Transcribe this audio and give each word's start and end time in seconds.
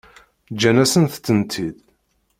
Ǧǧan-asent-tent-id. 0.53 1.77